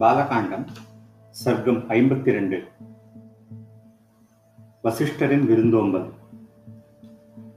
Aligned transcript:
பாலகாண்டம் 0.00 0.66
சர்க்கம் 1.44 1.80
ஐம்பத்தி 1.88 2.30
ரெண்டு 2.30 2.68
வசிஷ்டரின் 4.82 5.46
விருந்தோம்பல். 5.46 6.06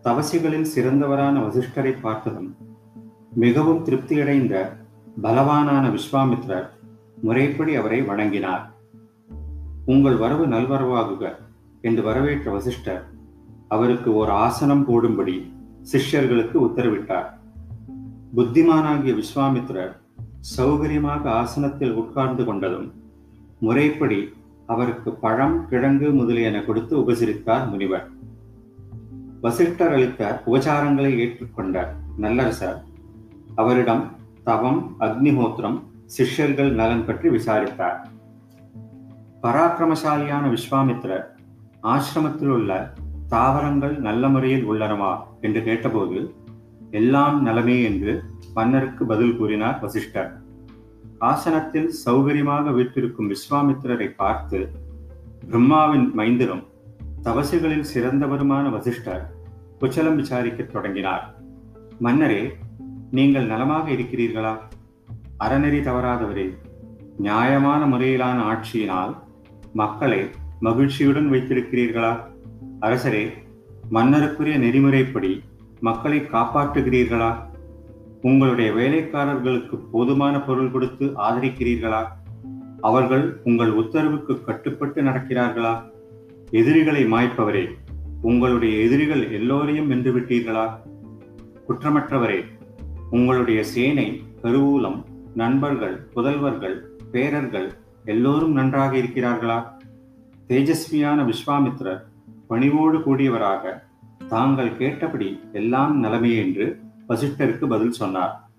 தவசிகளில் 0.04 0.68
சிறந்தவரான 0.76 1.36
வசிஷ்டரை 1.40 1.94
பார்த்ததும் 2.02 2.56
மிகவும் 3.32 3.86
திருப்தியடைந்த 3.86 4.70
பலவானான 5.24 5.98
விஸ்வாமித்ரர் 5.98 6.68
முறைப்படி 7.16 7.76
அவரை 7.76 8.02
வணங்கினார். 8.02 8.74
உங்கள் 9.86 10.16
வரவு 10.16 10.48
நல்வரவாகுக 10.48 11.36
என்று 11.82 12.04
வரவேற்ற 12.04 12.52
வசிஷ்டர் 12.52 13.06
அவருக்கு 13.68 14.16
ஒரு 14.16 14.32
ஆசனம் 14.32 14.86
போடும்படி 14.86 15.54
சிஷ்யர்களுக்கு 15.92 16.56
உத்தரவிட்டார். 16.68 17.30
புத்திமானாகிய 18.36 19.22
விஸ்வாமித்ரர் 19.22 20.02
சௌகரியமாக 20.52 21.30
ஆசனத்தில் 21.30 21.94
உட்கார்ந்து 21.94 22.44
கொண்டதும் 22.44 22.92
முறைப்படி 23.60 24.34
அவருக்கு 24.66 25.12
பழம் 25.14 25.68
கிழங்கு 25.70 26.12
முதலியன 26.12 26.62
கொடுத்து 26.62 26.98
உபசரித்தார் 26.98 27.70
முனிவர். 27.70 28.10
வசிஷ்டர் 29.42 29.94
அளித்த 29.94 30.42
உபச்சாரங்களை 30.46 31.12
ஏற்றுக்கொண்ட 31.18 31.96
நல்லரசர் 32.22 32.80
அவரிடம் 33.56 34.04
தவம் 34.44 34.96
அக்னிஹோத்திரம் 35.00 35.80
சிஷ்யர்கள் 36.06 36.72
நலன் 36.74 37.06
பற்றி 37.06 37.30
விசாரித்தார். 37.30 38.08
பராக்கிரமசாலியான 39.42 40.44
விஸ்வாமித்ரர் 40.50 41.26
ஆசிரமத்தில் 41.84 42.48
உள்ள 42.48 42.94
தாவரங்கள் 43.28 44.00
நல்ல 44.00 44.28
முறையில் 44.28 44.66
உள்ளனவா? 44.66 45.14
என்று 45.42 45.64
கேட்டபோது 45.64 46.34
எல்லாம் 46.92 47.42
நலமே 47.44 47.84
என்று 47.84 48.24
மன்னருக்கு 48.54 49.06
பதில் 49.06 49.38
கூறினார் 49.38 49.80
வசிஷ்டர். 49.80 50.42
ஆசனத்தில் 51.20 51.94
சௌகரியமாக 52.06 52.74
வீட்டிருக்கும் 52.74 53.30
விஸ்வாமித்திரரை 53.30 54.16
பார்த்து 54.16 54.70
பிரம்மாவின் 55.48 56.12
மைந்தரும் 56.18 56.64
தவசுகளில் 57.24 57.86
சிறந்தவருமான 57.94 58.70
வசிஷ்டர் 58.70 59.32
குச்சலம் 59.82 60.20
விசாரிக்கத் 60.20 60.72
தொடங்கினார். 60.72 61.36
மன்னரே 62.00 62.52
நீங்கள் 63.12 63.46
நலமாக 63.46 63.92
இருக்கிறீர்களா? 63.92 64.54
அறநெறி 65.40 65.80
தவறாதவரே 65.80 66.58
நியாயமான 67.18 67.98
முறையிலான 67.98 68.40
ஆட்சியினால் 68.44 69.16
மக்களை 69.74 70.30
மகிழ்ச்சியுடன் 70.60 71.32
வைத்திருக்கிறீர்களா? 71.32 72.20
அரசரே 72.82 73.30
மன்னருக்குரிய 73.92 74.58
நெறிமுறைப்படி 74.58 75.44
மக்களை 75.80 76.20
காப்பாற்றுகிறீர்களா? 76.20 77.32
உங்களுடைய 78.24 78.72
வேலைக்காரர்களுக்கு 78.72 79.76
போதுமான 79.92 80.42
பொருள் 80.42 80.72
கொடுத்து 80.72 81.06
ஆதரிக்கிறீர்களா? 81.06 82.02
அவர்கள் 82.82 83.42
உங்கள் 83.44 83.72
உத்தரவுக்கு 83.72 84.44
கட்டுப்பட்டு 84.44 85.02
நடக்கிறார்களா? 85.02 85.74
எதிரிகளை 86.52 87.06
மாய்ப்பவரே 87.06 87.64
உங்களுடைய 88.22 88.84
எதிரிகள் 88.84 89.32
எல்லோரையும் 89.32 89.88
வென்று 89.88 90.12
விட்டீர்களா? 90.14 90.66
குற்றமற்றவரே 91.68 92.40
உங்களுடைய 93.10 93.64
சேனை 93.64 94.08
கருவூலம் 94.44 95.04
நண்பர்கள் 95.36 96.08
புதல்வர்கள் 96.16 96.78
பேரர்கள் 97.12 97.74
எல்லோரும் 98.06 98.52
நன்றாக 98.52 98.98
இருக்கிறார்களா? 98.98 99.60
தேஜஸ்வியான 100.48 101.20
விஸ்வாமித்ரர் 101.24 102.02
பணிவோடு 102.48 102.98
கூடியவராக 102.98 103.84
தாங்கள் 104.28 104.78
கேட்டபடி 104.78 105.40
எல்லாம் 105.54 106.00
நலமே 106.00 106.36
என்று 106.36 106.80
வசிஷ்டருக்கு 107.14 107.68
பதில் 107.68 107.92
சொன்னார். 107.92 108.50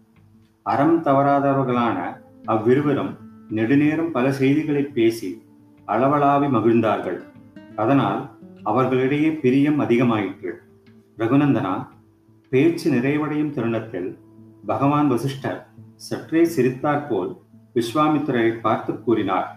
அறம் 0.63 1.03
தவறாதவர்களான 1.03 1.99
அவ்விருவரும் 2.45 3.17
நெடுநேரம் 3.51 4.11
பல 4.11 4.33
செய்திகளை 4.33 4.83
பேசி 4.83 5.43
அளவலாவி 5.89 6.49
மகிழ்ந்தார்கள். 6.49 7.23
அதனால் 7.77 8.31
அவர்களிடையே 8.63 9.33
பிரியம் 9.33 9.81
அதிகமாயிற்று. 9.81 10.53
ரகுநந்தனா 11.19 11.87
பேச்சு 12.51 12.93
நிறைவடையும் 12.93 13.51
தருணத்தில் 13.51 14.19
பகவான் 14.67 15.09
வசிஷ்டர் 15.09 15.67
சற்றே 15.97 16.45
சிரித்தாற்போல் 16.45 17.31
விஸ்வாமித்திரரை 17.75 18.61
பார்த்து 18.61 19.03
கூறினார். 19.03 19.49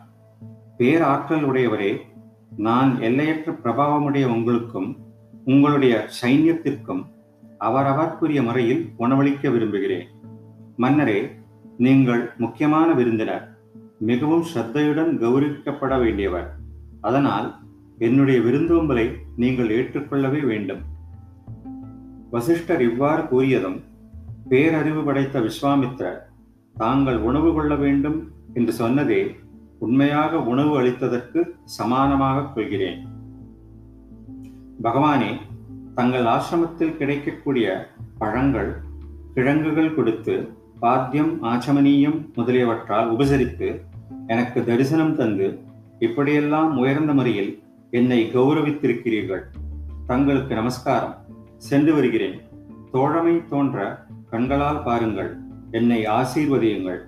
பேராற்றல் 0.78 1.46
உடையவரே 1.50 1.92
நான் 2.58 3.02
எல்லையற்ற 3.02 3.52
பிரபாவமுடைய 3.52 4.26
உங்களுக்கும் 4.26 4.98
உங்களுடைய 5.46 6.08
சைன்யத்திற்கும் 6.22 7.04
அவரவர்க்குரிய 7.60 8.44
முறையில் 8.44 8.90
உணவளிக்க 9.00 9.50
விரும்புகிறேன். 9.52 10.08
மன்னரே 10.78 11.32
நீங்கள் 11.78 12.32
முக்கியமான 12.38 12.94
விருந்தினர். 12.94 13.58
மிகவும் 14.00 14.46
ஸ்ரத்தையுடன் 14.54 15.12
கௌரவிக்கப்பட 15.18 15.96
வேண்டியவர். 15.98 16.48
அதனால் 17.02 17.56
என்னுடைய 17.98 18.40
விருந்தோம்பலை 18.40 19.16
நீங்கள் 19.36 19.70
ஏற்றுக்கொள்ளவே 19.70 20.40
வேண்டும். 20.46 20.82
வசிஷ்டர் 22.32 22.82
இவ்வாறு 22.82 23.22
கூறியதும் 23.22 23.84
பேரறிவு 24.50 25.06
படைத்த 25.06 25.40
விஸ்வாமித்ரர் 25.40 26.20
தாங்கள் 26.74 27.18
உணவு 27.18 27.54
கொள்ள 27.54 27.76
வேண்டும் 27.76 28.32
என்று 28.54 28.74
சொன்னதே 28.80 29.36
உண்மையாக 29.80 30.40
உணவு 30.42 30.82
அளித்ததற்கு 30.82 31.44
சமானமாக 31.80 32.54
கொள்கிறேன். 32.54 33.08
பகவானே 34.84 35.38
தங்கள் 35.98 36.24
ஆசிரமத்தில் 36.24 36.98
கிடைக்கக்கூடிய 36.98 37.88
பழங்கள் 38.18 38.76
கிழங்குகள் 39.34 39.96
கொடுத்து 39.96 40.50
பாத்தியம் 40.80 41.44
ஆச்சமனியம் 41.44 42.32
முதலியவற்றால் 42.36 43.12
உபசரித்து 43.12 43.82
எனக்கு 44.28 44.64
தரிசனம் 44.64 45.16
தந்து 45.16 45.60
இப்படியெல்லாம் 46.00 46.78
உயர்ந்த 46.78 47.14
முறையில் 47.14 47.64
என்னை 47.92 48.32
கௌரவித்திருக்கிறீர்கள். 48.34 49.42
தங்களுக்கு 50.08 50.56
நமஸ்காரம். 50.56 51.16
சென்று 51.58 51.94
வருகிறேன். 51.94 52.42
தோழமை 52.92 53.46
தோன்ற 53.50 54.06
கண்களால் 54.30 54.84
பாருங்கள். 54.84 55.38
என்னை 55.72 56.06
ஆசீர்வதியுங்கள். 56.06 57.00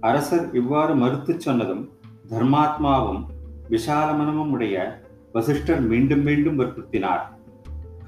அரசர் 0.00 0.50
இவ்வாறு 0.52 0.94
மறுத்துச் 0.94 1.40
சொன்னதும் 1.40 1.90
தர்மாத்மாவும் 2.30 3.26
விசாலமனமும் 3.70 4.50
உடைய 4.50 5.02
வசிஷ்டர் 5.32 5.80
மீண்டும் 5.80 6.22
மீண்டும் 6.22 6.58
வற்புறுத்தினார். 6.58 7.33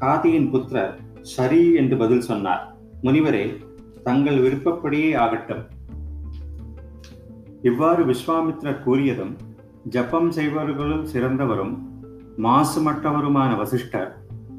காதியின் 0.01 0.51
புத்திரர் 0.51 0.95
சரி 1.23 1.73
என்று 1.73 1.97
பதில் 1.97 2.21
சொன்னார். 2.21 2.77
முனிவரே 3.03 3.45
தங்கள் 4.05 4.39
விருப்பப்படியே 4.39 5.15
ஆகட்டும். 5.15 5.62
இவ்வாறு 7.62 8.03
விஸ்வாமித்ரர் 8.05 8.83
கூறியதும் 8.87 9.35
ஜப்பம் 9.89 10.31
செய்பவர்களுள் 10.31 11.05
சிறந்தவரும் 11.12 11.75
மாசுமற்றவருமான 12.43 13.56
வசிஷ்டர் 13.56 14.11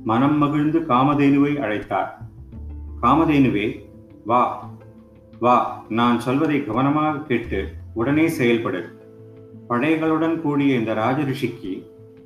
மனம் 0.03 0.37
மகிழ்ந்து 0.37 0.79
காமதேனுவை 0.79 1.53
அழைத்தார். 1.65 2.11
காமதேனுவே 3.01 3.67
வா 4.25 4.69
வா 5.39 5.57
நான் 5.89 6.19
சொல்வதை 6.19 6.65
கவனமாக 6.65 7.17
கேட்டு 7.17 7.67
உடனே 7.93 8.27
செயல்படு. 8.27 8.81
படைகளுடன் 9.69 10.41
கூடிய 10.41 10.75
இந்த 10.75 10.93
ராஜரிஷிக்கு 10.93 11.73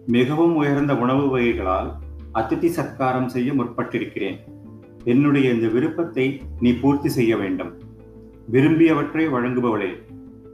மிகவும் 0.06 0.56
உயர்ந்த 0.56 0.96
உணவு 0.96 1.28
வகைகளால் 1.30 1.92
அதிதி 2.34 2.69
சத்காரம் 2.78 3.25
செய்ய 3.25 3.53
முற்பட்டிருக்கிறேன். 3.53 4.38
என்னுடைய 5.03 5.52
இந்த 5.52 5.68
விருப்பத்தை 5.68 6.42
நீ 6.59 6.72
பூர்த்தி 6.74 7.09
செய்ய 7.09 7.38
வேண்டும். 7.38 7.72
விரும்பியவற்றை 8.52 9.25
வழங்குபவளே 9.36 9.92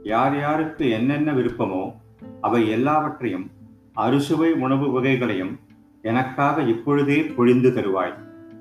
யார் 0.02 0.38
யாருக்கு 0.38 0.90
என்னென்ன 0.90 1.32
விருப்பமோ 1.32 1.92
அவை 2.40 2.68
எல்லாவற்றையும் 2.68 3.50
அறுசுவை 3.92 4.52
உணவு 4.52 4.90
வகைகளையும் 4.90 5.58
எனக்காக 6.02 6.62
இப்பொழுதே 6.62 7.22
பொழிந்து 7.22 7.70
தருவாய். 7.70 8.14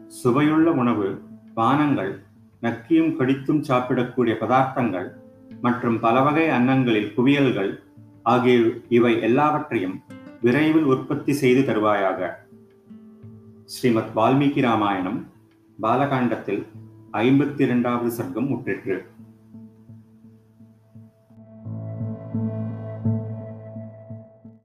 சுவையுள்ள 0.08 0.72
உணவு 0.72 1.22
பானங்கள் 1.56 2.14
நக்கியும் 2.62 3.16
கடித்தும் 3.16 3.64
சாப்பிடக்கூடிய 3.64 4.36
பதார்த்தங்கள் 4.42 5.08
மற்றும் 5.62 6.00
பல 6.00 6.22
வகை 6.22 6.48
அன்னங்களில் 6.48 7.14
குவியல்கள் 7.14 7.80
ஆகிய 8.24 8.58
இவை 8.90 9.22
எல்லாவற்றையும் 9.22 10.04
விரைவில் 10.42 10.84
உற்பத்தி 10.84 11.34
செய்து 11.34 11.62
தருவாயாக. 11.62 12.30
ஸ்ரீமத் 13.74 14.12
வால்மீகி 14.16 14.62
ராமாயணம் 14.62 15.18
பாலகாண்டத்தில் 15.82 16.62
ஐம்பத்தி 17.14 17.62
இரண்டாவது 17.62 18.10
சர்க்கம் 18.18 18.48
முற்றிற்று. 18.52 18.96